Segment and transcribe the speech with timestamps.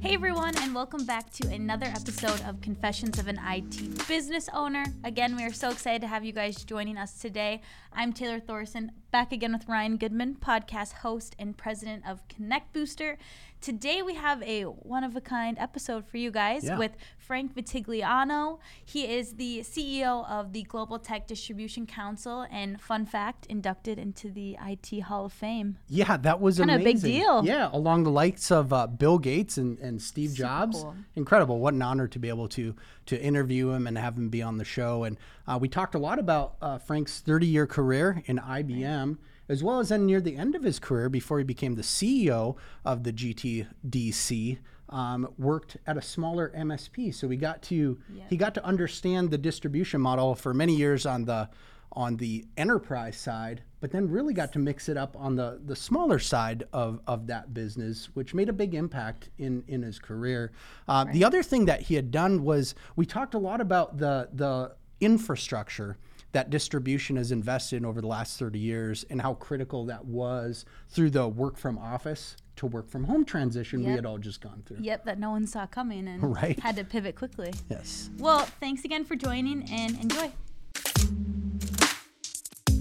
[0.00, 4.84] Hey everyone, and welcome back to another episode of Confessions of an IT Business Owner.
[5.02, 7.60] Again, we are so excited to have you guys joining us today.
[7.98, 13.16] I'm Taylor Thorson, back again with Ryan Goodman, podcast host and president of Connect Booster.
[13.62, 16.76] Today we have a one of a kind episode for you guys Yeah.
[16.76, 18.58] with Frank Vitagliano.
[18.84, 24.30] He is the CEO of the Global Tech Distribution Council and fun fact, inducted into
[24.30, 25.78] the IT Hall of Fame.
[25.88, 27.46] Yeah, that was Kinda a big deal.
[27.46, 30.82] Yeah, along the likes of uh, Bill Gates and, and Steve Jobs.
[30.82, 30.94] cool.
[31.14, 31.58] Incredible.
[31.58, 32.74] What an honor to be able to
[33.06, 35.04] to interview him and have him be on the show.
[35.04, 39.18] And uh, we talked a lot about uh, Frank's 30 year career in IBM,
[39.48, 42.56] as well as then near the end of his career before he became the CEO
[42.84, 44.58] of the GTDC.
[44.88, 49.38] Um, worked at a smaller MSP, so we got to he got to understand the
[49.38, 51.48] distribution model for many years on the
[51.90, 55.74] on the enterprise side, but then really got to mix it up on the, the
[55.74, 60.52] smaller side of, of that business, which made a big impact in, in his career.
[60.86, 64.28] Uh, The other thing that he had done was we talked a lot about the,
[64.34, 65.96] the infrastructure
[66.32, 70.64] that distribution has invested in over the last 30 years and how critical that was
[70.88, 74.62] through the work from office to work from home transition we had all just gone
[74.66, 74.78] through.
[74.80, 76.58] Yep, that no one saw coming and Right.
[76.60, 77.52] had to pivot quickly.
[77.70, 78.10] Yes.
[78.18, 80.32] Well, thanks again for joining and enjoy.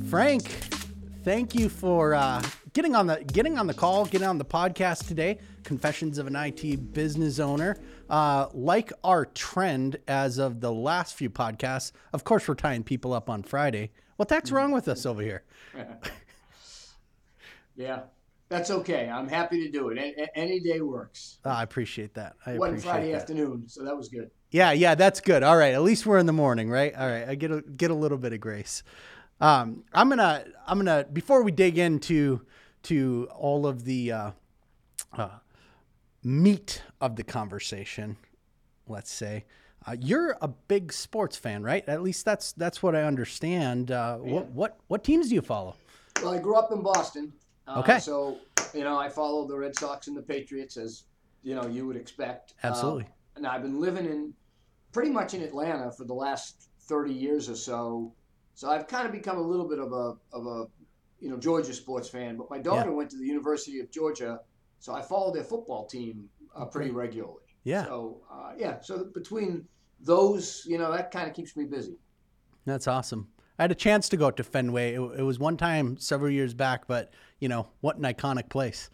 [0.09, 0.43] Frank,
[1.25, 2.41] thank you for uh,
[2.73, 5.39] getting on the getting on the call, getting on the podcast today.
[5.63, 7.75] Confessions of an IT business owner.
[8.09, 13.13] Uh, like our trend as of the last few podcasts, of course, we're tying people
[13.13, 13.91] up on Friday.
[14.17, 15.43] What the heck's wrong with us over here?
[17.77, 18.03] Yeah,
[18.47, 19.09] that's okay.
[19.09, 19.97] I'm happy to do it.
[19.97, 21.39] A- a- any day works.
[21.43, 22.37] Ah, I appreciate that.
[22.45, 23.17] I One appreciate Friday that.
[23.23, 24.31] afternoon, so that was good.
[24.51, 25.43] Yeah, yeah, that's good.
[25.43, 26.95] All right, at least we're in the morning, right?
[26.95, 28.81] All right, I get a, get a little bit of grace.
[29.41, 32.41] Um, I'm gonna I'm gonna before we dig into
[32.83, 34.31] to all of the uh,
[35.13, 35.29] uh,
[36.23, 38.17] meat of the conversation,
[38.87, 39.45] let's say.
[39.87, 41.87] Uh, you're a big sports fan, right?
[41.87, 43.91] At least that's that's what I understand.
[43.91, 45.75] Uh, What what what teams do you follow?
[46.23, 47.33] Well, I grew up in Boston.
[47.67, 47.99] Uh, Okay.
[47.99, 48.37] So,
[48.73, 51.03] you know, I follow the Red Sox and the Patriots as,
[51.43, 52.53] you know, you would expect.
[52.63, 53.07] Uh, Absolutely.
[53.35, 54.33] and I've been living in
[54.93, 58.13] pretty much in Atlanta for the last 30 years or so.
[58.55, 60.65] So I've kind of become a little bit of a, of a,
[61.19, 62.37] you know, Georgia sports fan.
[62.37, 64.39] But my daughter went to the University of Georgia,
[64.79, 67.43] so I follow their football team uh, pretty regularly.
[67.63, 67.85] Yeah.
[67.85, 68.79] So, uh, yeah.
[68.81, 69.67] So between
[69.99, 71.97] those, you know, that kind of keeps me busy.
[72.65, 73.27] That's awesome.
[73.59, 74.95] I had a chance to go to Fenway.
[74.95, 78.89] It, it was one time several years back, but you know what an iconic place.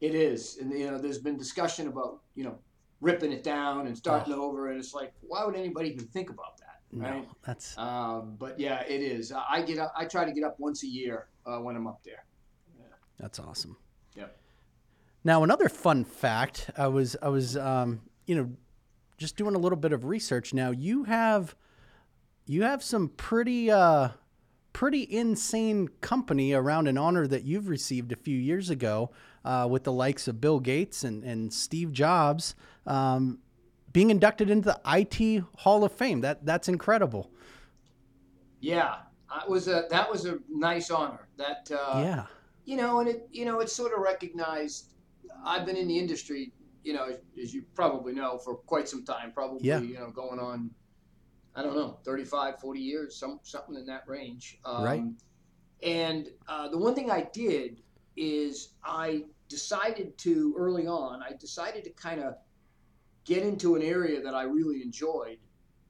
[0.00, 2.58] It is, and you know, there's been discussion about you know
[3.00, 6.56] ripping it down and starting over, and it's like, why would anybody even think about
[6.58, 6.61] that,
[6.92, 7.28] No, right?
[7.42, 9.32] that's Um, but yeah, it is.
[9.32, 9.92] I get up.
[9.96, 12.24] I try to get up once a year uh, when I'm up there.
[13.18, 13.76] That's awesome.
[14.16, 14.36] Yep.
[15.24, 18.50] Now, another fun fact: I was, I was, um, you know,
[19.16, 20.52] just doing a little bit of research.
[20.52, 21.54] Now, you have,
[22.46, 24.08] you have some pretty, uh,
[24.72, 29.12] pretty insane company around an honor that you've received a few years ago,
[29.44, 32.54] uh, with the likes of Bill Gates and and Steve Jobs,
[32.86, 33.38] um,
[33.92, 36.20] being inducted into the IT Hall of Fame.
[36.20, 37.30] That that's incredible.
[38.60, 38.96] Yeah,
[39.30, 41.28] I was a that was a nice honor.
[41.36, 42.26] That uh, yeah.
[42.64, 44.94] you know, and it you know it's sort of recognized.
[45.44, 46.52] I've been in the industry,
[46.84, 49.32] you know, as, as you probably know, for quite some time.
[49.32, 49.80] Probably, Yeah.
[49.80, 50.70] you know, going on,
[51.56, 54.58] I don't know, 35, 40 years, some something in that range.
[54.64, 55.02] Um, Right.
[55.82, 57.82] And uh, the one thing I did
[58.16, 61.22] is I decided to early on.
[61.22, 62.36] I decided to kind of
[63.24, 65.38] get into an area that I really enjoyed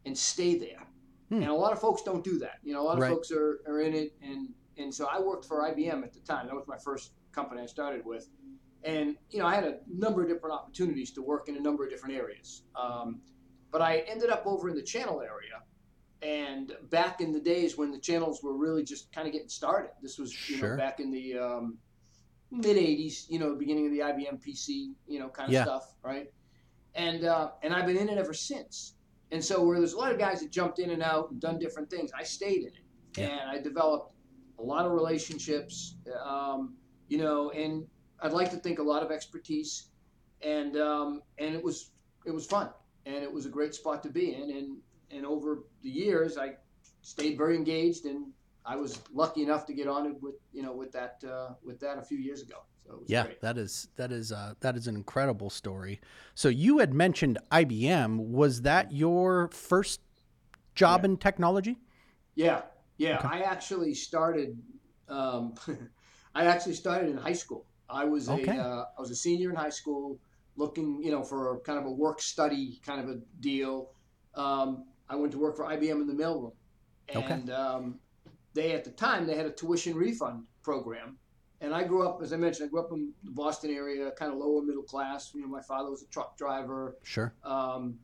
[0.05, 0.87] and stay there.
[1.29, 1.37] Hmm.
[1.43, 2.57] And a lot of folks don't do that.
[2.63, 3.11] You know, a lot of Right.
[3.13, 4.49] folks are, are in it and
[4.79, 6.47] and so I worked for IBM at the time.
[6.47, 8.27] That was my first company I started with.
[8.85, 11.85] And, you know, I had a number of different opportunities to work in a number
[11.85, 12.63] of different areas.
[12.75, 13.21] Um,
[13.71, 15.63] but I ended up over in the channel area.
[16.23, 19.91] And back in the days when the channels were really just kind of getting started,
[20.01, 20.71] this was, you Sure.
[20.71, 21.77] know, back in the um,
[22.51, 25.65] mid 80s, you know, beginning of the IBM PC, you know, kind of Yeah.
[25.65, 26.33] stuff, right?
[26.95, 28.95] And, uh, and I've been in it ever since.
[29.31, 31.59] And so where there's a lot of guys that jumped in and out and done
[31.59, 32.85] different things, I stayed in it.
[33.17, 33.29] Yeah.
[33.29, 34.13] And I developed
[34.59, 36.75] a lot of relationships, um,
[37.09, 37.87] you know, and
[38.23, 39.89] I'd like to think a lot of expertise,
[40.43, 41.91] and um, and it was
[42.25, 42.71] it was fun,
[43.05, 44.77] and it was a great spot to be in, and
[45.11, 46.55] and over the years I
[47.03, 48.27] stayed very engaged, and
[48.65, 51.81] I was lucky enough to get on it with you know with that uh, with
[51.81, 52.59] that a few years ago.
[52.87, 53.41] So Yeah, great.
[53.41, 56.01] that is that is uh, that is an incredible story.
[56.35, 58.19] So you had mentioned IBM.
[58.19, 60.01] Was that your first
[60.75, 61.11] job Yeah.
[61.11, 61.79] in technology?
[62.35, 62.63] Yeah,
[62.99, 63.19] yeah.
[63.19, 63.29] Okay.
[63.29, 64.59] I actually started.
[65.09, 65.55] Um,
[66.35, 67.67] I actually started in high school.
[67.89, 68.57] I was Okay.
[68.57, 70.19] a uh, I was a senior in high school,
[70.57, 73.91] looking you know for a, kind of a work study kind of a deal.
[74.35, 76.53] Um, I went to work for IBM in the mailroom,
[77.15, 77.35] Okay.
[77.35, 78.01] and um,
[78.55, 81.19] they at the time they had a tuition refund program.
[81.63, 84.33] And I grew up, as I mentioned, I grew up in the Boston area, kind
[84.33, 85.31] of lower middle class.
[85.33, 86.97] You know, my father was a truck driver.
[87.05, 87.33] Sure.
[87.45, 88.01] Um,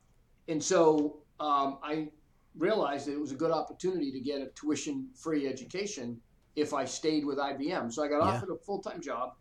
[0.46, 2.08] and so um, I
[2.56, 6.20] realized that it was a good opportunity to get a tuition free education
[6.54, 7.92] if I stayed with IBM.
[7.92, 8.34] So I got Yeah.
[8.36, 9.34] offered a full time job.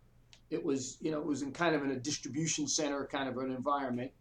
[0.49, 3.37] It was, you know, it was in kind of in a distribution center kind of
[3.37, 4.11] an environment.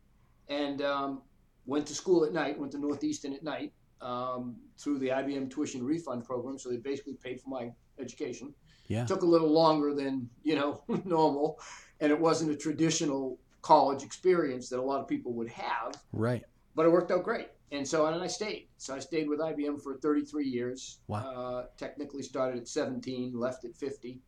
[0.49, 1.23] And um,
[1.65, 3.73] went to school at night, went to Northeastern at night
[4.03, 6.59] um, through the IBM tuition refund program.
[6.59, 8.53] So they basically paid for my education.
[8.89, 9.05] Yeah.
[9.05, 11.59] Took a little longer than, you know, normal.
[12.01, 16.45] And it wasn't a traditional college experience that a lot of people would have Right.
[16.77, 17.49] but it worked out great.
[17.73, 18.69] And so and I stayed.
[18.77, 20.99] So I stayed with IBM for 33 years.
[21.09, 21.19] Wow.
[21.19, 24.21] Uh, technically started at 17, left at 50,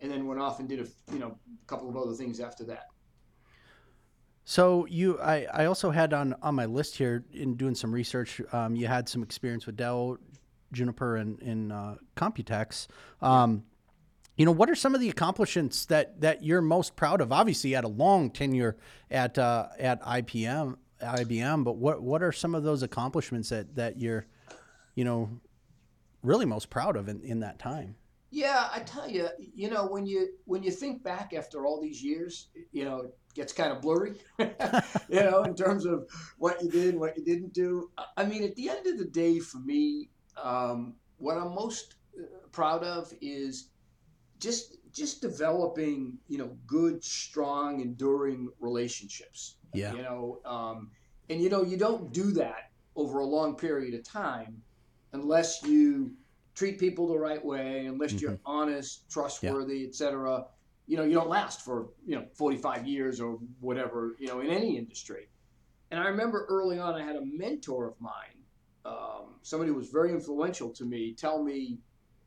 [0.00, 2.64] and then went off and did a you know a couple of other things after
[2.64, 2.86] that.
[4.44, 8.40] So you, I, I also had on on my list here in doing some research.
[8.52, 10.16] Um, you had some experience with Dell,
[10.72, 12.86] Juniper, and in uh, Computex.
[13.20, 13.64] Um,
[14.36, 17.32] you know, what are some of the accomplishments that that you're most proud of?
[17.32, 18.76] Obviously, you had a long tenure
[19.10, 23.98] at uh, at IBM, IBM, but what what are some of those accomplishments that that
[23.98, 24.26] you're,
[24.94, 25.30] you know,
[26.22, 27.96] really most proud of in, in that time?
[28.30, 32.02] Yeah, I tell you, you know, when you when you think back after all these
[32.02, 36.06] years, you know, it gets kind of blurry, you know, in terms of
[36.36, 37.90] what you did, what you didn't do.
[38.18, 40.10] I- mean, at the end of the day, for me,
[40.42, 43.68] um, what I'm most uh, proud of is
[44.38, 49.56] just just developing, you know, good, strong, enduring relationships.
[49.74, 49.92] Yeah.
[49.92, 50.90] You know, um,
[51.28, 54.62] and you know, you don't do that over a long period of time
[55.12, 56.12] unless you
[56.54, 60.46] treat people the right way, unless you're honest, trustworthy, etc.
[60.86, 64.16] You know, you don't last for you know 45 years or whatever.
[64.18, 65.28] You know, in any industry.
[65.90, 68.42] And I remember early on, I had a mentor of mine,
[68.84, 71.78] um, somebody who was very influential to me, tell me,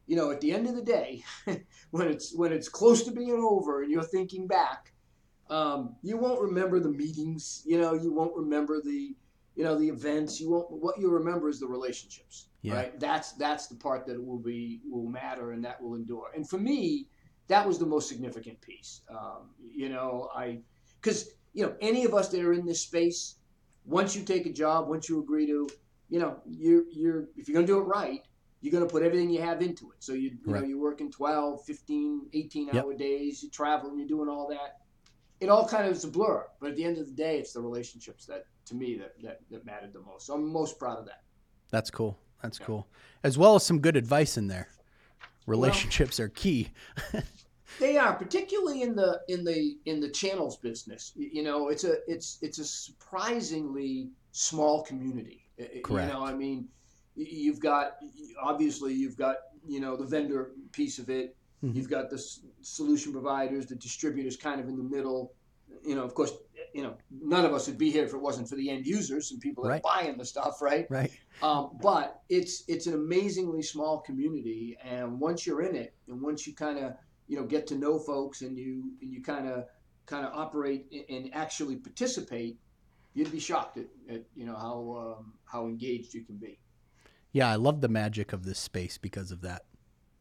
[0.10, 1.24] you know, at the end of the day,
[1.92, 4.92] when it's when it's close to being over and you're thinking back,
[5.52, 7.62] um, you won't remember the meetings.
[7.64, 9.16] You know, you won't remember the
[9.56, 10.42] you know the events.
[10.42, 10.72] You won't.
[10.72, 12.48] What you remember is the relationships.
[12.64, 12.74] Yeah.
[12.74, 13.00] Right.
[13.00, 16.32] That's that's the part that will be will matter and that will endure.
[16.36, 17.08] And for me,
[17.48, 19.02] that was the most significant piece.
[19.12, 20.62] Um, you know, I
[21.00, 23.36] because you know any of us that are in this space,
[23.86, 25.70] once you take a job, once you agree to,
[26.10, 28.22] you know, you're you're if you're gonna do it right,
[28.62, 30.04] you're gonna put everything you have into it.
[30.04, 30.70] So you you know Right.
[30.70, 32.84] you're working 12, 15, 18 Yep.
[32.86, 34.74] hour days, you're traveling, you're doing all that.
[35.40, 37.54] It all kind of is a blur, but at the end of the day, it's
[37.54, 40.26] the relationships that to me that that, that mattered the most.
[40.28, 41.22] So I'm most proud of that.
[41.72, 42.18] That's cool.
[42.42, 42.66] That's Yeah.
[42.66, 42.88] cool.
[43.24, 44.70] As well as some good advice in there.
[45.46, 46.72] Relationships are key.
[47.80, 51.14] They are, particularly in the in the in the channels business.
[51.16, 55.46] You know, it's a it's it's a surprisingly small community.
[55.84, 56.08] Correct.
[56.08, 56.68] You know, I mean,
[57.28, 57.98] you've got
[58.42, 59.38] obviously you've got
[59.68, 61.36] you know the vendor piece of it.
[61.64, 61.76] Mhm.
[61.76, 65.34] You've got the s- solution providers, the distributors, kind of in the middle.
[65.84, 66.32] You know, of course,
[66.74, 69.32] you know none of us would be here if it wasn't for the end users
[69.32, 69.82] and people that Right.
[69.86, 70.90] are buying the stuff, right?
[70.90, 71.12] Right.
[71.42, 76.48] Um, but it's it's an amazingly small community, and once you're in it, and once
[76.48, 76.94] you kind of
[77.28, 79.66] you know get to know folks, and you and you kind of
[80.06, 82.58] kind of operate and- and actually participate,
[83.14, 86.58] you'd be shocked at, at you know how um, how engaged you can be.
[87.32, 89.66] Yeah, I love the magic of this space because of that.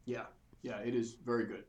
[0.05, 0.25] Yeah,
[0.61, 1.63] yeah, it is very good.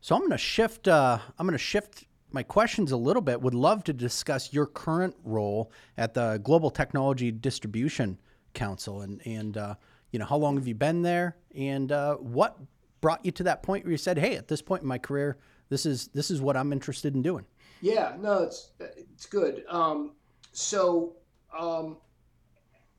[0.00, 0.88] So I'm going to shift.
[0.88, 3.40] Uh, I'm going to shift my questions a little bit.
[3.42, 8.18] Would love to discuss your current role at the Global Technology Distribution
[8.54, 9.74] Council, and and uh,
[10.10, 12.56] you know how long have you been there, and uh, what
[13.00, 15.38] brought you to that point where you said, "Hey, at this point in my career,
[15.68, 17.44] this is this is what I'm interested in doing."
[17.80, 19.64] Yeah, no, it's it's good.
[19.68, 20.12] Um,
[20.52, 21.16] so
[21.58, 21.98] um,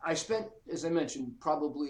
[0.03, 1.89] I spent, as I mentioned, probably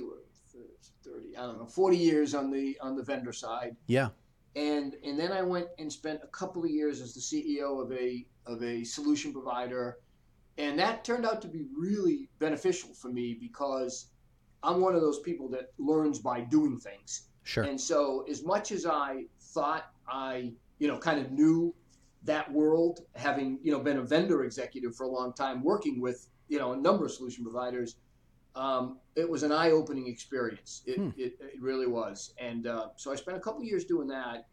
[1.04, 3.76] thirty, I don't know, forty years on the on the vendor side.
[3.88, 4.10] Yeah.
[4.56, 7.92] and and then I went and spent a couple of years as the CEO of
[7.92, 10.00] a of a solution provider,
[10.58, 14.08] and that turned out to be really beneficial for me because
[14.64, 17.28] I'm one of those people that learns by doing things.
[17.44, 17.64] Sure.
[17.64, 21.74] And so, as much as I thought I, you know, kind of knew
[22.24, 26.28] that world, having you know been a vendor executive for a long time, working with
[26.50, 27.96] you know a number of solution providers,
[28.56, 30.82] um, it was an eye-opening experience.
[30.86, 31.10] It, Hmm.
[31.18, 32.34] it, it really was.
[32.38, 34.48] And uh, so I spent a couple years doing that,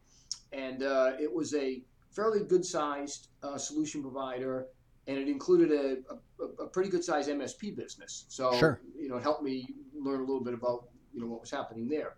[0.52, 4.66] and uh, it was a fairly good-sized uh, solution provider,
[5.06, 8.24] and it included a, a, a pretty good-sized MSP business.
[8.28, 8.80] So Sure.
[8.96, 11.88] you know, it helped me learn a little bit about you know what was happening
[11.88, 12.16] there.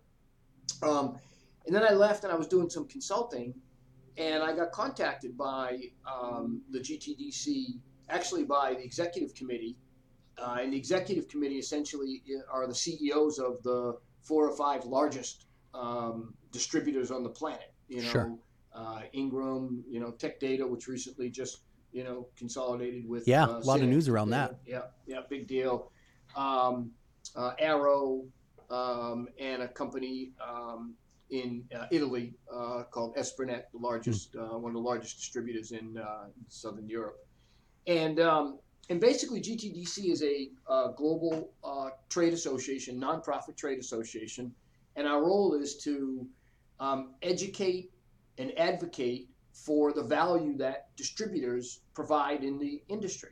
[0.83, 1.17] Um,
[1.65, 3.53] And then I left and I was doing some consulting,
[4.17, 5.77] and I got contacted by
[6.11, 9.77] um, the GTDC, actually by the executive committee.
[10.37, 15.45] Uh, and the executive committee essentially are the CEOs of the four or five largest
[15.73, 17.73] um, distributors on the planet.
[17.87, 18.37] You know, Sure.
[18.73, 21.61] uh, Ingram, you know, Tech Data, which recently just
[21.93, 24.55] you know consolidated with Yeah, uh, a lot of news around Data.
[24.65, 24.69] that.
[24.71, 25.91] Yeah, yeah, big deal.
[26.35, 26.91] Um,
[27.35, 28.23] uh, Arrow
[28.69, 30.93] um, and a company um,
[31.29, 35.97] in uh, Italy uh, called Esprinet, the largest, uh, one of the largest distributors in
[35.97, 37.25] uh, Southern Europe,
[37.87, 38.59] and um,
[38.91, 44.53] and basically GTDC is a uh, global uh, trade association, nonprofit trade association,
[44.97, 46.27] and our role is to
[46.81, 47.93] um, educate
[48.37, 53.29] and advocate for the value that distributors provide in the industry.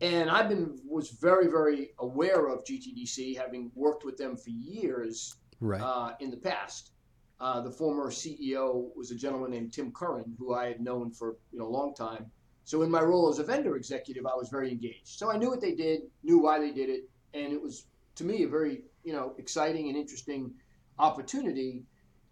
[0.00, 5.36] And I've been was very very aware of GTDC, having worked with them for years
[5.62, 5.82] Right.
[5.82, 6.92] uh, in the past.
[7.38, 11.36] Uh, the former CEO was a gentleman named Tim Curran, who I had known for
[11.52, 12.30] you know a long time.
[12.70, 15.08] So in my role as a vendor executive, I was very engaged.
[15.18, 18.22] So I knew what they did, knew why they did it, and it was to
[18.22, 20.52] me a very you know exciting and interesting
[21.00, 21.82] opportunity,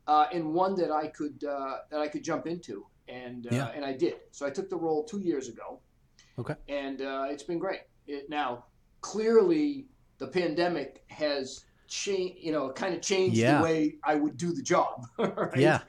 [0.06, 3.72] uh, and one that I could uh, that I could jump into, and uh, Yeah.
[3.74, 4.14] and I did.
[4.30, 5.80] So I took the role two years ago.
[6.38, 6.54] Okay.
[6.68, 7.80] And uh, it's been great.
[8.06, 8.66] It, now
[9.00, 13.58] clearly the pandemic has changed, you know, kind of changed Yeah.
[13.58, 15.04] the way I would do the job.
[15.18, 15.56] right?
[15.56, 15.80] Yeah.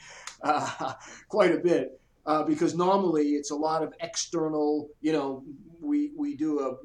[0.41, 0.93] uh,
[1.29, 1.98] quite a bit
[2.29, 4.89] uh, because normally it's a lot of external.
[5.01, 5.43] You know,
[5.81, 6.75] we we do a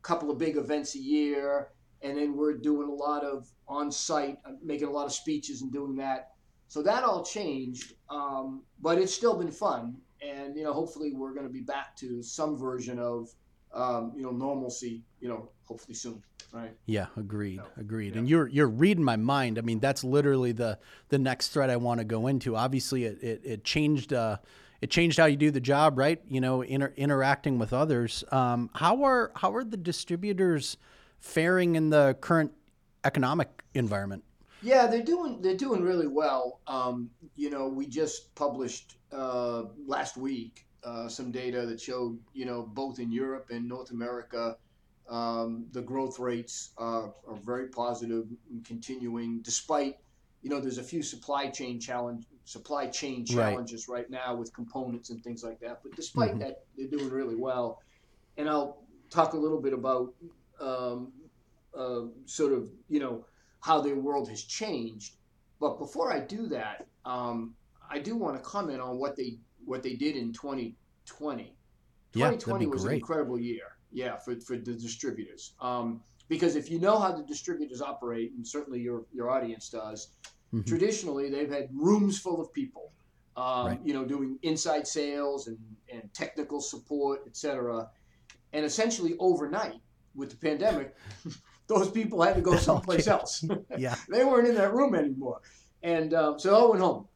[0.00, 1.68] couple of big events a year,
[2.00, 5.70] and then we're doing a lot of on-site, uh, making a lot of speeches and
[5.70, 6.30] doing that.
[6.68, 11.34] So that all changed, um, but it's still been fun, and you know, hopefully we're
[11.34, 13.28] going to be back to some version of
[13.74, 15.04] um, you know normalcy.
[15.20, 16.22] You know, hopefully soon.
[16.52, 16.74] Right.
[16.86, 17.64] Yeah, agreed, No.
[17.76, 18.12] agreed.
[18.14, 18.20] Yeah.
[18.20, 19.58] And you're you're reading my mind.
[19.58, 20.78] I mean, that's literally the
[21.10, 22.56] the next thread I want to go into.
[22.56, 24.38] Obviously, it it, it changed uh,
[24.86, 26.20] it changed how you do the job, right?
[26.28, 28.22] You know, inter- interacting with others.
[28.30, 30.76] Um, how are how are the distributors
[31.18, 32.52] faring in the current
[33.02, 34.22] economic environment?
[34.62, 36.60] Yeah, they're doing they're doing really well.
[36.68, 42.46] Um, you know, we just published uh, last week uh, some data that showed you
[42.46, 44.56] know both in Europe and North America,
[45.08, 47.12] um, the growth rates are,
[47.42, 49.96] very positive and continuing despite
[50.42, 55.10] you know there's a few supply chain challenge supply chain challenges right, now with components
[55.10, 55.80] and things like that.
[55.82, 56.40] But despite Mhm.
[56.40, 57.82] that, they're doing really well.
[58.36, 60.14] And I'll talk a little bit about
[60.60, 61.12] um,
[61.74, 63.26] uh, sort of you know
[63.60, 65.16] how the world has changed.
[65.60, 67.54] But before I do that, um,
[67.90, 71.56] I do want to comment on what they what they did in 2020.
[72.14, 75.54] Yeah, 2020 be was an incredible year, yeah, for, for the distributors.
[75.60, 80.12] Um, because if you know how the distributors operate, and certainly your your audience does,
[80.52, 80.66] Mhm.
[80.66, 82.92] traditionally they've had rooms full of people,
[83.36, 83.80] um, Right.
[83.84, 85.58] you know, doing inside sales and,
[85.92, 87.90] and technical support, et cetera.
[88.52, 89.80] And essentially overnight
[90.14, 90.94] with the pandemic,
[91.66, 93.44] those people had to go someplace else.
[93.76, 95.40] Yeah, they weren't in that room anymore,
[95.82, 97.08] and um, so they all went home.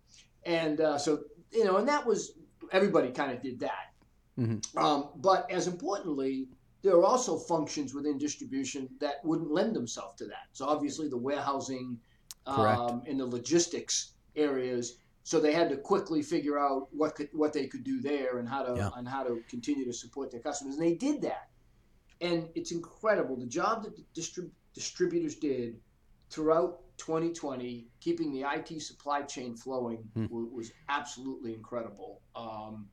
[0.44, 2.32] And uh, so you know, and that was
[2.72, 3.92] everybody kind of did that.
[4.38, 4.76] Mhm.
[4.76, 6.48] Um, but as importantly,
[6.82, 10.46] there are also functions within distribution that wouldn't lend themselves to that.
[10.52, 11.98] So obviously, the warehousing.
[12.50, 14.96] Um, and the logistics areas.
[15.22, 18.48] So they had to quickly figure out what could what they could do there and
[18.48, 18.90] how to Yeah.
[18.96, 20.76] and how to continue to support their customers.
[20.76, 21.50] And they did that,
[22.20, 25.78] and it's incredible the job that the distrib- distributors did
[26.30, 30.26] throughout 2020, keeping the IT supply chain flowing Hmm.
[30.30, 32.20] wa- was absolutely incredible.
[32.34, 32.88] Um,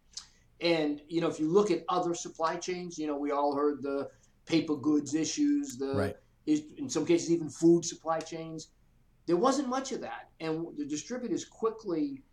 [0.60, 3.82] and you know, if you look at other supply chains, you know, we all heard
[3.82, 4.10] the
[4.46, 6.16] paper goods issues, the Right.
[6.46, 8.70] in some cases even food supply chains.
[9.28, 12.24] There wasn't much of that, and the distributors quickly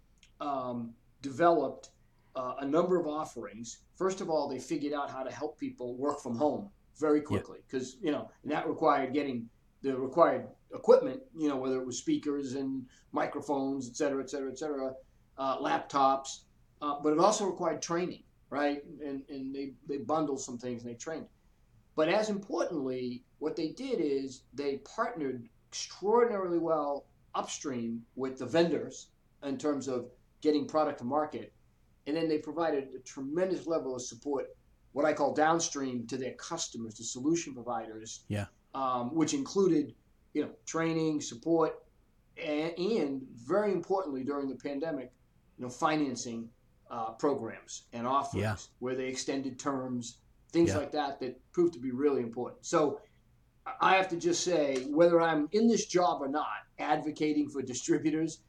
[0.41, 1.91] um, developed
[2.37, 3.81] uh, a number of offerings.
[3.97, 7.59] First of all, they figured out how to help people work from home very quickly
[7.67, 9.49] because you know, and that required getting
[9.83, 11.21] the required equipment.
[11.37, 14.95] You know, whether it was speakers and microphones, et cetera, et cetera, et cetera,
[15.37, 16.45] uh, laptops,
[16.81, 18.83] uh, but it also required training, right?
[19.05, 21.27] And and they they bundled some things and they trained.
[21.97, 27.05] But as importantly, what they did is they partnered extraordinarily well
[27.35, 29.09] upstream with the vendors
[29.43, 30.07] in terms of
[30.41, 31.53] getting product to market.
[32.07, 34.57] And then they provided a tremendous level of support,
[34.93, 38.25] what I call downstream to their customers, the solution providers.
[38.29, 38.47] Yeah.
[38.75, 39.95] Um, which included,
[40.33, 41.85] you know, training, support,
[42.37, 45.13] and, and very importantly during the pandemic,
[45.59, 46.49] you know, financing
[46.91, 48.57] uh, programs and offerings Yeah.
[48.81, 50.19] where they extended terms,
[50.51, 50.79] things Yeah.
[50.79, 52.67] like that, that proved to be really important.
[52.67, 53.01] So
[53.81, 56.47] I have to just say, whether I'm in this job or not,
[56.79, 58.41] advocating for distributors,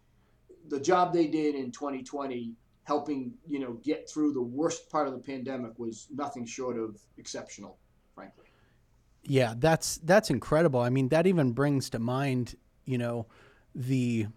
[0.70, 2.54] the job they did in 2020
[2.84, 6.98] helping you know get through the worst part of the pandemic was nothing short of
[7.18, 7.78] exceptional
[8.14, 8.46] frankly.
[9.24, 10.80] Yeah that's that's incredible.
[10.80, 12.56] I mean that even brings to mind
[12.86, 13.26] you know
[13.74, 14.28] the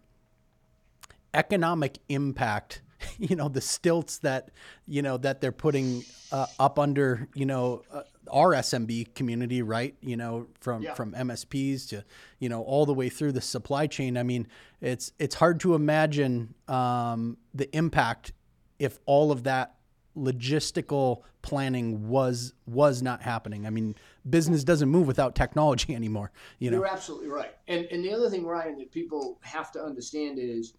[1.35, 2.83] economic impact
[3.19, 4.51] you know the stilts that
[4.87, 9.95] you know that they're putting uh, up under you know uh, our SMB community, right?
[10.01, 10.95] You know, from yeah.
[10.95, 12.05] from MSPs to
[12.39, 14.17] you know all the way through the supply chain.
[14.17, 14.47] I mean,
[14.81, 18.33] it's it's hard to imagine um, the impact
[18.79, 19.75] if all of that
[20.17, 23.67] logistical planning was was not happening.
[23.67, 23.95] I mean,
[24.29, 26.31] business doesn't move without technology anymore.
[26.59, 27.55] You know, you're absolutely right.
[27.69, 30.75] And and the other thing, Ryan, that people have to understand is,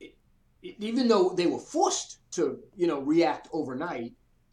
[0.00, 0.14] it,
[0.62, 4.12] even though they were forced to you know react overnight,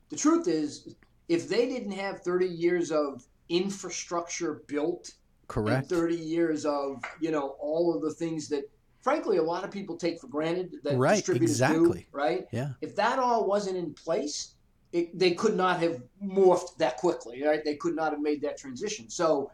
[0.10, 0.96] the truth is
[1.28, 5.14] if they didn't have 30 years of infrastructure built
[5.48, 5.90] correct.
[5.90, 8.64] 30 years of you know all of the things that
[9.02, 12.00] frankly a lot of people take for granted that right, distributors exactly.
[12.00, 12.48] do right?
[12.52, 12.70] Yeah.
[12.82, 14.56] If that all wasn't in place
[14.92, 17.64] it, they could not have morphed that quickly right?
[17.64, 19.10] They could not have made that transition.
[19.10, 19.52] So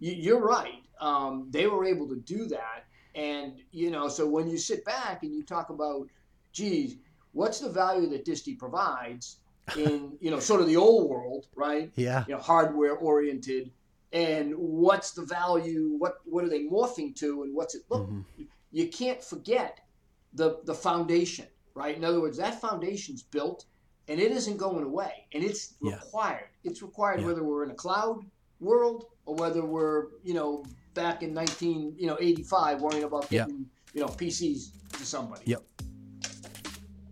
[0.00, 0.82] you're right.
[1.00, 2.84] Um, they were able to do that.
[3.14, 6.08] And you know so when you sit back and you talk about
[6.52, 6.96] geez
[7.32, 9.36] what's the value that disty provides
[9.76, 11.90] in you know sort of the old world, right?
[11.96, 12.24] Yeah.
[12.26, 13.70] You know, hardware oriented,
[14.12, 15.94] and what's the value?
[15.98, 18.08] What what are they morphing to, and what's it look?
[18.08, 18.44] Mm-hmm.
[18.70, 19.80] You can't forget
[20.34, 21.96] the the foundation, right?
[21.96, 23.64] In other words, that foundation's built,
[24.08, 25.94] and it isn't going away, and it's yeah.
[25.94, 26.48] required.
[26.64, 27.26] It's required yeah.
[27.26, 28.24] whether we're in a cloud
[28.60, 33.58] world or whether we're you know back in 19 you know 85 worrying about getting
[33.58, 33.94] yep.
[33.94, 35.42] you know PCs to somebody.
[35.46, 35.62] Yep.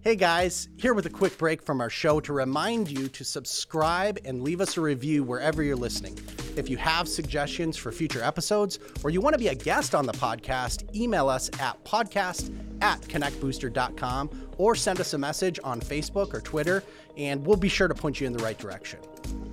[0.07, 4.21] Hey guys, here with a quick break from our show to remind you to subscribe
[4.25, 6.17] and leave us a review wherever you're listening.
[6.55, 10.07] If you have suggestions for future episodes or you want to be a guest on
[10.07, 16.33] the podcast, email us at podcast at connectbooster.com or send us a message on Facebook
[16.33, 16.85] or Twitter,
[17.17, 19.01] and we'll be sure to point you in the right direction.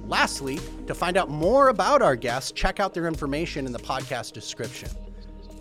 [0.05, 4.33] Lastly, to find out more about our guests, check out their information in the podcast
[4.33, 4.89] description.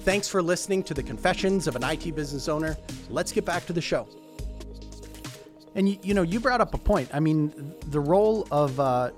[0.00, 2.76] Thanks for listening to the Confessions of an IT Business Owner.
[3.08, 4.06] Let's get back to the show.
[5.74, 7.08] And you, you know, you brought up a point.
[7.12, 9.10] I mean, the role of uh,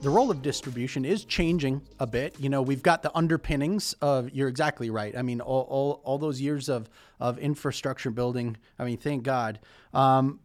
[0.00, 2.38] the role of distribution is changing a bit.
[2.38, 4.30] You know, we've got the underpinnings of.
[4.30, 5.16] You're exactly right.
[5.16, 8.56] I mean, all all, all those years of of infrastructure building.
[8.78, 9.60] I mean, thank God.
[9.94, 10.40] Um,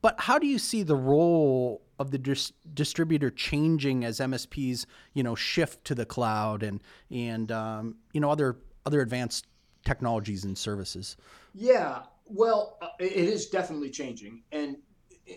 [0.00, 5.22] but how do you see the role of the dis- distributor changing as MSPs, you
[5.22, 9.46] know, shift to the cloud and and um, you know other other advanced
[9.84, 11.16] technologies and services?
[11.54, 14.76] Yeah, well, uh, it is definitely changing, and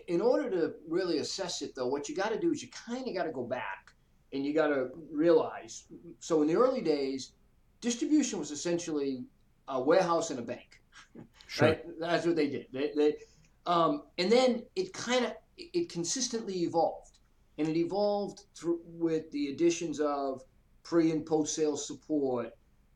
[0.07, 3.07] in order to really assess it, though, what you got to do is you kind
[3.07, 3.91] of got to go back
[4.33, 5.85] and you got to realize.
[6.19, 7.33] So in the early days,
[7.81, 9.25] distribution was essentially
[9.67, 10.81] a warehouse and a bank.
[11.47, 11.67] Sure.
[11.67, 11.99] Right?
[11.99, 12.67] That's what they did.
[12.71, 13.15] They, they,
[13.65, 17.19] um, and then it kind of it consistently evolved,
[17.57, 20.43] and it evolved through with the additions of
[20.83, 22.51] pre and post sales support,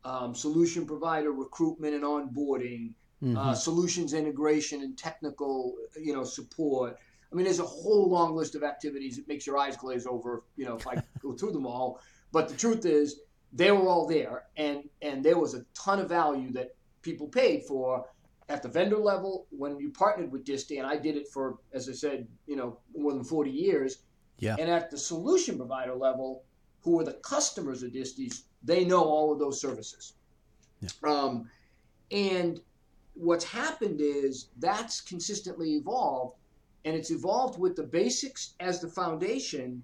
[0.05, 2.93] um, solution provider recruitment and onboarding
[3.25, 3.37] mm-hmm.
[3.37, 6.97] uh, solutions integration and technical, you know, support.
[7.31, 10.43] I mean, there's a whole long list of activities that makes your eyes glaze over,
[10.55, 11.99] you know, if I go through them all.
[12.31, 16.09] But the truth is, they were all there, and and there was a ton of
[16.09, 18.05] value that people paid for
[18.49, 21.89] at the vendor level when you partnered with Disty, and I did it for, as
[21.89, 23.99] I said, you know, more than 40 years.
[24.37, 24.55] Yeah.
[24.59, 26.43] And at the solution provider level,
[26.81, 30.13] who are the customers of Disty's, they know all of those services.
[30.81, 30.89] Yeah.
[31.03, 31.49] Um,
[32.11, 32.59] and
[33.15, 36.35] what's happened is that's consistently evolved
[36.83, 39.81] and it's evolved with the basics as the foundation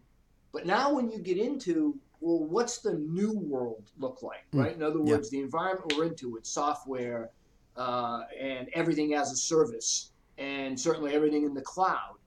[0.52, 4.60] but now when you get into well what's the new world look like hmm.
[4.60, 5.40] right in other words yeah.
[5.40, 7.32] the environment we're into with software
[7.78, 12.18] uh, and everything as a service and certainly everything in the cloud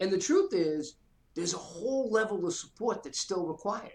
[0.00, 0.96] and the truth is
[1.34, 3.92] there's a whole level of support that's still required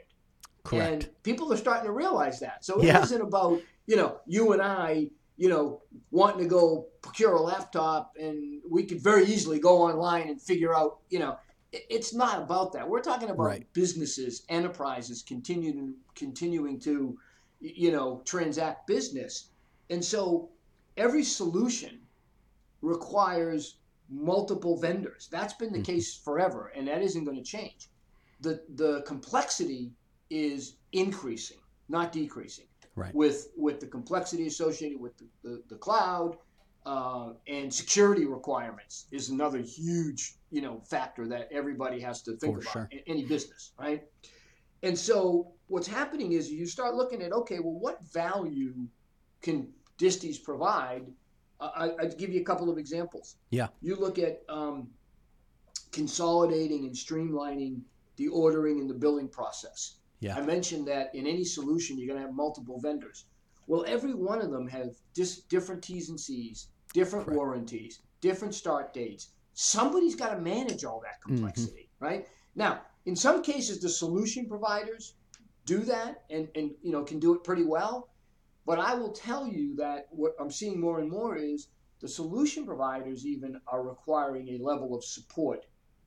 [0.64, 0.94] Correct.
[0.94, 3.00] and people are starting to realize that so yeah.
[3.00, 5.10] it isn't about you know you and i
[5.44, 10.30] you know, wanting to go procure a laptop, and we could very easily go online
[10.30, 11.38] and figure out, you know,
[11.74, 12.88] it's not about that.
[12.88, 13.74] We're talking about right.
[13.74, 17.18] businesses, enterprises continuing continuing to,
[17.60, 19.50] you know, transact business,
[19.90, 20.48] and so
[20.96, 22.00] every solution
[22.82, 23.80] requires
[24.10, 25.28] multiple vendors.
[25.30, 25.94] That's been the mm-hmm.
[25.94, 27.90] case forever, and that isn't going to change.
[28.40, 29.92] the The complexity
[30.30, 33.14] is increasing, not decreasing right.
[33.14, 36.38] with with the complexity associated with the, the, the cloud
[36.86, 42.56] uh, and security requirements is another huge you know factor that everybody has to think
[42.56, 42.90] For about sure.
[42.92, 44.04] in any business right
[44.84, 48.74] and so what's happening is you start looking at okay well what value
[49.42, 51.06] can disties provide
[51.76, 53.38] I, I'd give you a couple of examples.
[53.50, 53.68] Yeah.
[53.82, 54.90] You look at um,
[55.92, 57.82] consolidating and streamlining
[58.18, 59.96] the ordering and the billing process.
[60.24, 60.38] Yeah.
[60.38, 63.26] I mentioned that in any solution, you're going to have multiple vendors.
[63.68, 68.94] Well, every one of them have just different T's and C's, different warranties, different start
[68.94, 69.32] dates.
[69.54, 71.36] Somebody's got to manage all that mm-hmm.
[71.36, 72.26] complexity, right?
[72.56, 75.16] Now, in some cases, the solution providers
[75.66, 78.10] do that and, and you know can do it pretty well.
[78.66, 81.68] But I will tell you that what I'm seeing more and more is
[82.00, 85.66] the solution providers even are requiring a level of support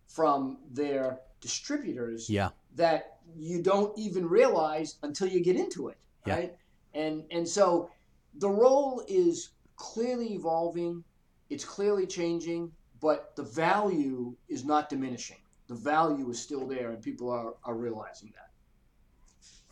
[0.09, 2.51] from their distributors Yeah.
[2.77, 6.35] That you don't even realize until you get into it, Yeah.
[6.35, 6.57] right?
[6.95, 7.91] And and so
[8.35, 11.05] the role is clearly evolving,
[11.51, 15.39] it's clearly changing, but the value is not diminishing.
[15.69, 18.51] The value is still there, and people are, are realizing that.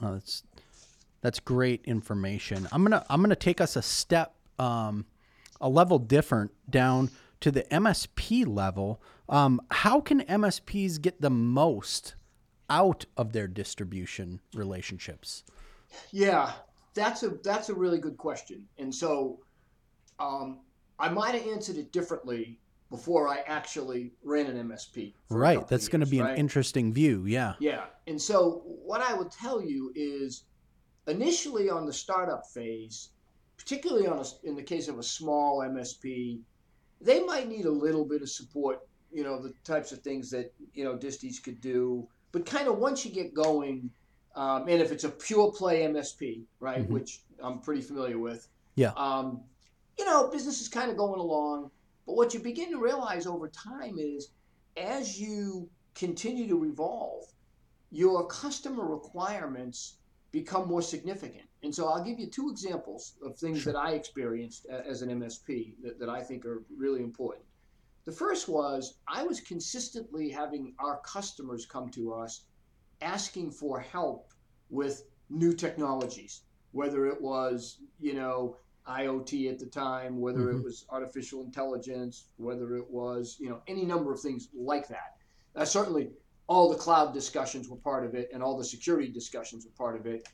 [0.06, 0.42] Oh, that's
[1.20, 2.68] that's great information.
[2.72, 5.06] I'm gonna I'm gonna take us a step, um,
[5.60, 9.00] a level different down to the MSP level.
[9.28, 12.14] Um, how can MSPs get the most
[12.70, 15.44] out of their distribution relationships?
[16.10, 16.52] Yeah,
[16.94, 18.66] that's a that's a really good question.
[18.78, 19.40] And so
[20.18, 20.60] um,
[20.98, 22.58] I might have answered it differently
[22.90, 25.14] before I actually ran an MSP.
[25.28, 27.24] Right, that's going to be an interesting view.
[27.26, 27.84] Yeah, Yeah.
[28.06, 30.44] And so what I would tell you is
[31.08, 33.10] initially on the startup phase,
[33.56, 36.40] particularly on a, in the case of a small MSP,
[37.00, 40.52] they might need a little bit of support, you know, the types of things that,
[40.72, 42.06] you know, Disties could do.
[42.34, 43.88] But kind of once you get going,
[44.34, 46.88] um, and if it's a pure play MSP, right, Mhm.
[46.90, 48.92] which I'm pretty familiar with, Yeah.
[48.96, 49.44] um,
[49.96, 51.70] you know, business is kind of going along.
[52.06, 54.30] But what you begin to realize over time is
[54.76, 57.32] as you continue to evolve,
[57.92, 59.98] your customer requirements
[60.32, 61.48] become more significant.
[61.62, 63.72] And so I'll give you two examples of things Sure.
[63.74, 67.43] that I experienced as an MSP that, that I think are really important.
[68.04, 72.44] The first was I was consistently having our customers come to us
[73.00, 74.32] asking for help
[74.70, 80.64] with new technologies, whether it was, you know, IoT at the time, whether it Mhm.
[80.64, 85.16] was artificial intelligence, whether it was, you know, any number of things like that.
[85.54, 86.14] Uh, certainly,
[86.46, 89.98] all the cloud discussions were part of it, and all the security discussions were part
[89.98, 90.28] of it.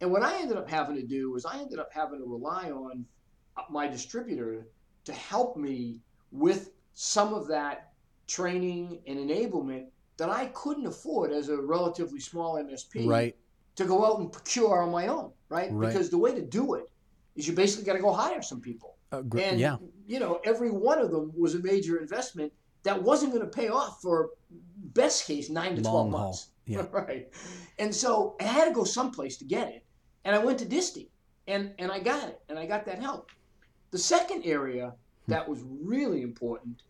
[0.00, 2.70] And what I ended up having to do was I ended up having to rely
[2.70, 3.08] on
[3.56, 4.68] uh, my distributor
[5.04, 7.92] to help me with some of that
[8.26, 9.84] training and enablement
[10.16, 13.36] that I couldn't afford as a relatively small MSP right.
[13.74, 15.70] to go out and procure on my own, right?
[15.70, 15.88] Right.
[15.88, 16.90] Because the way to do it
[17.36, 18.96] is you basically got to go hire some people.
[19.12, 22.50] Uh, gr- And yeah, you know, every one of them was a major investment
[22.82, 24.30] that wasn't going to pay off for
[24.94, 26.20] best case nine to twelve haul.
[26.20, 26.48] months.
[26.68, 27.28] Yeah, right.
[27.78, 29.84] And so I had to go someplace to get it,
[30.24, 31.10] and I went to Disty,
[31.46, 33.30] and and I got it, and I got that help.
[33.92, 34.92] The second area
[35.28, 36.82] that was really important,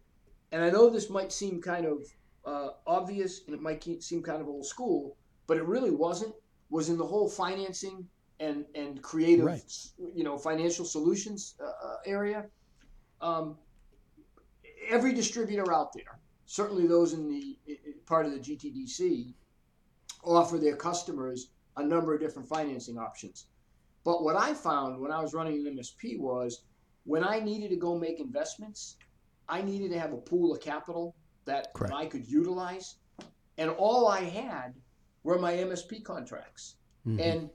[0.56, 1.98] and I know this might seem kind of
[2.46, 5.14] uh, obvious, and it might seem kind of old school,
[5.46, 6.34] but it really wasn't.
[6.70, 8.08] Was in the whole financing
[8.40, 9.72] and and creative, Right.
[10.14, 12.46] you know, financial solutions uh, uh, area.
[13.20, 13.58] Um,
[14.88, 17.58] every distributor out there, certainly those in the
[18.06, 19.34] part of the GTDC,
[20.24, 23.48] offer their customers a number of different financing options.
[24.04, 26.62] But what I found when I was running an MSP was
[27.04, 28.96] when I needed to go make investments,
[29.48, 31.94] I needed to have a pool of capital that, Correct.
[31.94, 32.96] I could utilize.
[33.59, 34.74] And all I had
[35.22, 36.76] were my MSP contracts.
[37.06, 37.20] Mhm.
[37.20, 37.50] And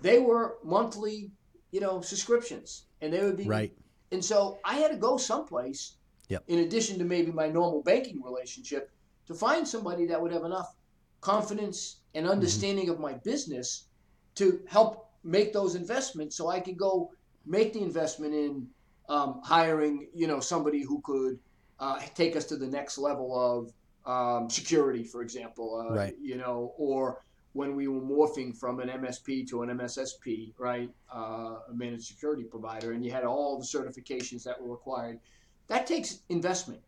[0.00, 1.30] they were monthly,
[1.70, 2.86] you know, subscriptions.
[3.00, 3.76] And they would be right.
[4.12, 5.96] and so I had to go someplace,
[6.28, 6.44] Yep.
[6.48, 8.90] in addition to maybe my normal banking relationship,
[9.26, 10.74] to find somebody that would have enough
[11.20, 12.18] confidence Mm-hmm.
[12.18, 13.88] and understanding of my business
[14.36, 17.10] to help make those investments so I could go
[17.44, 18.68] make the investment in
[19.08, 21.38] um, hiring, you know, somebody who could
[21.78, 23.72] uh, take us to the next level of
[24.10, 26.14] um, security, for example, uh, Right.
[26.20, 31.58] you know, or when we were morphing from an MSP to an MSSP, right, uh,
[31.70, 35.18] a managed security provider, and you had all the certifications that were required.
[35.68, 36.82] That takes investment,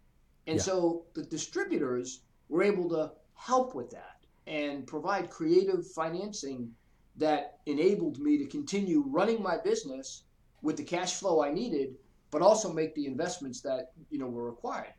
[0.47, 0.63] and Yeah.
[0.63, 6.75] so the distributors were able to help with that and provide creative financing
[7.17, 10.25] that enabled me to continue running my business
[10.63, 11.97] with the cash flow I needed,
[12.31, 14.95] but also make the investments that you know were required.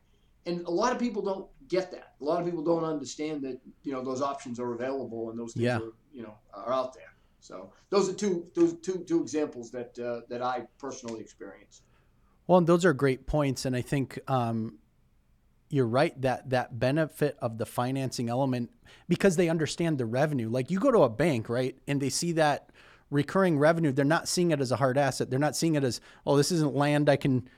[0.45, 2.13] And a lot of people don't get that.
[2.21, 5.53] A lot of people don't understand that you know those options are available and those
[5.53, 5.77] things Yeah.
[5.77, 7.13] are you know are out there.
[7.39, 11.83] So those are two those two two examples that uh, that I personally experienced.
[12.47, 14.79] Well, and those are great points, and I think um,
[15.69, 18.71] you're right that that benefit of the financing element
[19.07, 20.49] because they understand the revenue.
[20.49, 22.71] Like you go to a bank, right, and they see that
[23.09, 23.91] recurring revenue.
[23.91, 25.29] They're not seeing it as a hard asset.
[25.29, 27.49] They're not seeing it as oh, this isn't land I can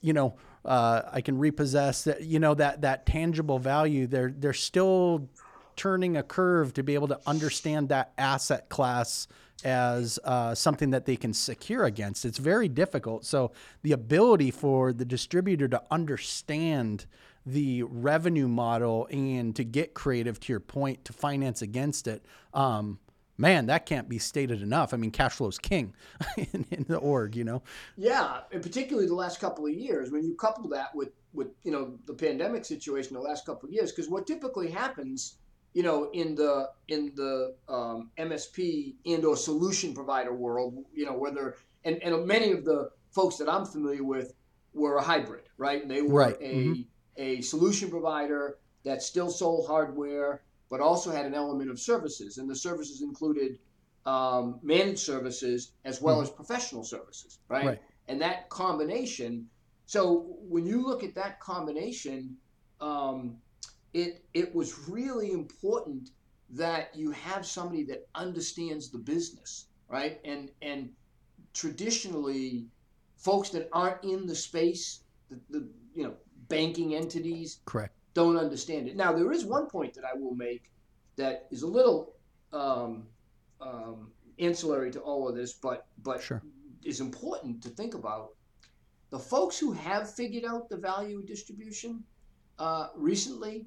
[0.00, 4.06] you know, uh, I can repossess that, you know, that, that tangible value.
[4.06, 5.28] They're, they're still
[5.76, 9.28] turning a curve to be able to understand that asset class
[9.62, 12.24] as uh, something that they can secure against.
[12.24, 13.24] It's very difficult.
[13.26, 17.06] So the ability for the distributor to understand
[17.44, 22.98] the revenue model and to get creative to your point to finance against it um,
[23.40, 24.92] man that can't be stated enough.
[24.94, 25.94] I mean cash flow is king
[26.36, 27.62] in, in, the org you know?
[27.96, 31.72] Yeah and particularly the last couple of years when you couple that with with you
[31.72, 35.36] know the pandemic situation the last couple of years because what typically happens
[35.74, 41.12] you know in the in the um, msp and or solution provider world you know
[41.12, 44.34] whether and, and many of the folks that i'm familiar with
[44.74, 45.82] were a hybrid right?
[45.82, 46.36] And they were right.
[46.40, 46.82] a mm-hmm.
[47.18, 52.38] a solution provider that still sold hardware, but also had an element of services.
[52.38, 53.58] And the services included
[54.06, 56.24] um, managed services as well mm-hmm.
[56.24, 57.66] as professional services, right?
[57.66, 57.82] right?
[58.08, 59.46] And that combination.
[59.86, 62.36] So when you look at that combination,
[62.80, 63.36] um,
[63.92, 66.10] it it was really important
[66.50, 70.20] that you have somebody that understands the business, right?
[70.24, 70.90] And and
[71.52, 72.66] traditionally,
[73.16, 76.14] folks that aren't in the space, the, the you know
[76.48, 78.96] banking entities correct don't understand it.
[78.96, 80.70] Now there is one point that I will make
[81.16, 82.14] that is a little
[82.52, 83.06] um,
[83.60, 86.42] um, ancillary to all of this, but but sure.
[86.84, 88.30] is important to think about.
[89.10, 92.04] The folks who have figured out the value distribution
[92.60, 93.66] uh, recently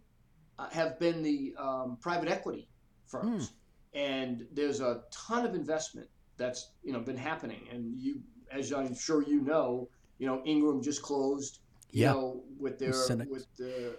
[0.58, 2.69] uh, have been the um, private equity
[3.08, 3.53] firms, mm.
[3.93, 7.67] and there's a ton of investment that's you know been happening.
[7.71, 11.60] And you, as I'm sure you know, you know Ingram just closed
[11.93, 12.12] you yeah.
[12.12, 12.93] know, with their
[13.29, 13.95] with the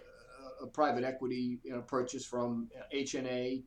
[0.65, 3.63] uh, private equity you know, purchase from HNA,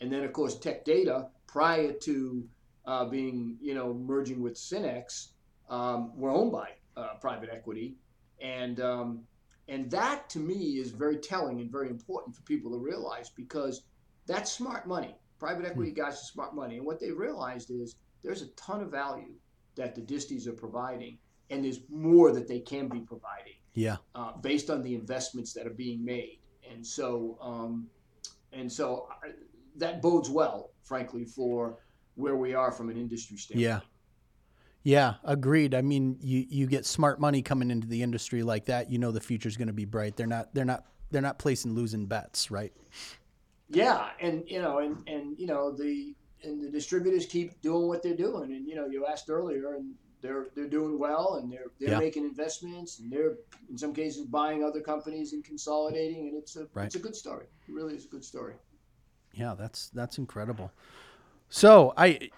[0.00, 2.44] and then of course Tech Data prior to
[2.86, 5.28] uh, being you know merging with Synnex
[5.68, 7.96] um, were owned by uh, private equity,
[8.40, 9.20] and um,
[9.68, 13.82] and that to me is very telling and very important for people to realize because
[14.26, 15.16] that's smart money.
[15.38, 15.96] Private equity mm.
[15.96, 19.34] guys are smart money, and what they realized is there's a ton of value
[19.74, 21.18] that the disties are providing,
[21.50, 23.96] and there's more that they can be providing yeah.
[24.14, 26.38] Uh, based on the investments that are being made,
[26.72, 27.86] and so um,
[28.52, 29.30] and so I,
[29.76, 31.78] that bodes well, frankly, for
[32.14, 33.62] where we are from an industry standpoint.
[33.62, 33.80] Yeah.
[34.84, 35.76] Yeah, agreed.
[35.76, 39.12] I mean, you you get smart money coming into the industry like that, you know
[39.12, 40.16] the future's going to be bright.
[40.16, 42.72] They're not they're not they're not placing losing bets, right?
[43.68, 48.02] Yeah, and you know, and and you know the and the distributors keep doing what
[48.02, 51.70] they're doing, and you know, you asked earlier, and they're they're doing well and they're
[51.78, 51.98] they're yeah.
[51.98, 53.34] making investments and they're
[53.68, 56.86] in some cases buying other companies and consolidating and it's a right.
[56.86, 57.46] it's a good story.
[57.68, 58.54] It really is a good story.
[59.34, 60.72] Yeah, that's that's incredible.
[61.48, 62.30] So I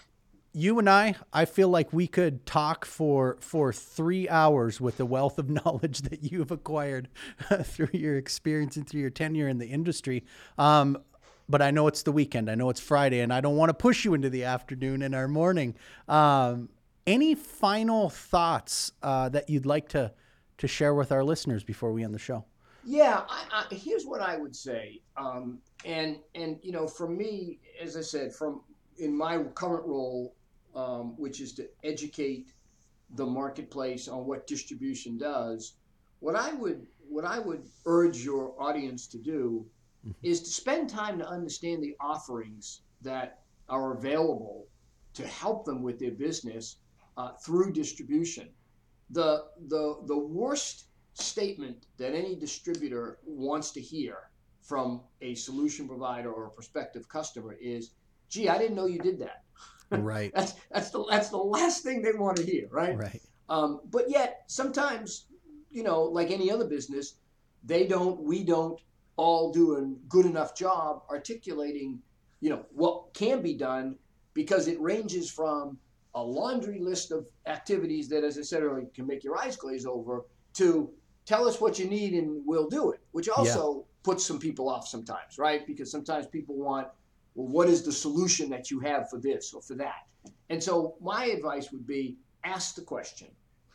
[0.56, 5.06] you and I, I feel like we could talk for for three hours with the
[5.06, 7.08] wealth of knowledge that you've acquired
[7.62, 10.24] through your experience and through your tenure in the industry.
[10.56, 10.98] Um,
[11.46, 12.50] but I know it's the weekend.
[12.50, 15.14] I know it's Friday, and I don't want to push you into the afternoon and
[15.14, 15.74] our morning.
[16.08, 16.70] Um,
[17.06, 20.12] any final thoughts uh, that you'd like to
[20.56, 22.44] to share with our listeners before we end the show?
[22.84, 27.58] Yeah, I, I, here's what I would say, um, and and you know, for me,
[27.80, 28.60] as I said, from
[28.98, 30.34] in my current role,
[30.74, 32.52] um, which is to educate
[33.16, 35.74] the marketplace on what distribution does,
[36.20, 39.66] what I would what I would urge your audience to do
[40.06, 40.12] mm-hmm.
[40.22, 44.66] is to spend time to understand the offerings that are available
[45.14, 46.76] to help them with their business
[47.16, 48.48] uh, through distribution.
[49.10, 54.30] The, the, the worst statement that any distributor wants to hear
[54.62, 57.90] from a solution provider or a prospective customer is,
[58.28, 59.42] gee, I didn't know you did that.
[59.90, 60.32] Right.
[60.34, 62.96] that's, that's, the, that's the last thing they want to hear, right?
[62.96, 63.22] Right.
[63.48, 65.26] Um, but yet, sometimes,
[65.70, 67.14] you know, like any other business,
[67.62, 68.80] they don't, we don't
[69.16, 72.00] all do a good enough job articulating,
[72.40, 73.96] you know, what can be done
[74.32, 75.78] because it ranges from
[76.14, 79.84] a laundry list of activities that, as I said earlier, can make your eyes glaze
[79.84, 80.24] over
[80.54, 80.90] to
[81.26, 83.82] tell us what you need and we'll do it, which also yeah.
[84.02, 85.66] puts some people off sometimes, right?
[85.66, 86.88] Because sometimes people want,
[87.34, 90.06] well, what is the solution that you have for this or for that?
[90.50, 93.28] And so my advice would be ask the question,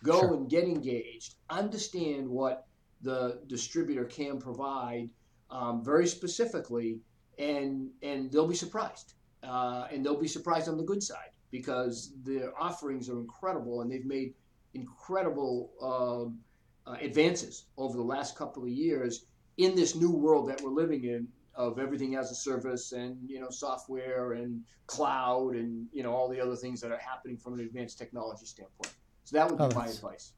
[0.03, 0.33] go sure.
[0.35, 2.67] and get engaged, understand what
[3.01, 5.09] the distributor can provide
[5.49, 6.99] um, very specifically,
[7.37, 12.13] and and they'll be surprised, uh, and they'll be surprised on the good side because
[12.23, 14.33] their offerings are incredible and they've made
[14.73, 16.39] incredible um,
[16.85, 19.25] uh, advances over the last couple of years
[19.57, 23.39] in this new world that we're living in of everything as a service and you
[23.39, 27.53] know software and cloud and you know all the other things that are happening from
[27.55, 28.93] an advanced technology standpoint.
[29.25, 30.33] So that would be oh, my advice.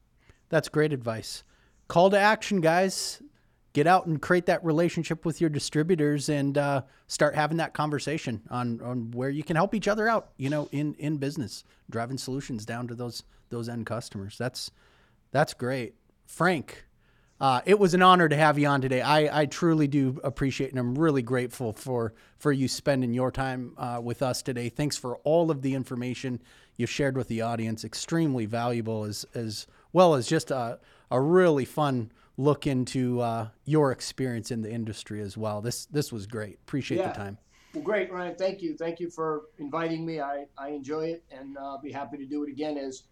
[0.49, 1.43] That's great advice.
[1.87, 3.21] call to action, guys.
[3.73, 8.41] Get out and create that relationship with your distributors and uh, start having that conversation
[8.49, 12.17] on, on where you can help each other out, you know, in, in business, driving
[12.17, 14.37] solutions down to those those end customers.
[14.37, 14.71] That's
[15.31, 15.93] that's great.
[16.25, 16.85] Frank,
[17.39, 19.01] uh, it was an honor to have you on today.
[19.01, 23.73] I, I truly do appreciate and I'm really grateful for for you spending your time
[23.77, 24.69] uh, with us today.
[24.69, 26.41] Thanks for all of the information
[26.77, 27.83] you shared with the audience.
[27.83, 30.79] Extremely valuable as as well as just a,
[31.09, 35.61] a really fun look into uh, your experience in the industry as well.
[35.61, 36.55] This this was great.
[36.67, 37.09] Appreciate Yeah.
[37.09, 37.37] the time.
[37.73, 38.35] Well, great, Ryan.
[38.35, 38.75] Thank you.
[38.75, 40.19] Thank you for inviting me.
[40.19, 43.03] I, I enjoy it and uh, be happy to do it again as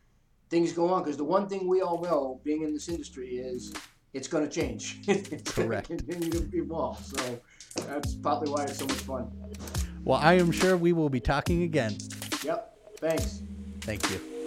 [0.49, 1.03] things go on.
[1.03, 3.73] Because the one thing we all know, being in this industry, is
[4.13, 4.99] it's going to change.
[5.07, 5.87] it's Correct.
[5.87, 6.99] continue to evolve.
[7.05, 7.39] So
[7.87, 9.31] that's probably why it's so much fun.
[10.03, 11.95] Well, I am sure we will be talking again.
[12.43, 12.75] Yep.
[12.99, 13.41] Thanks.
[13.81, 14.38] Thank you.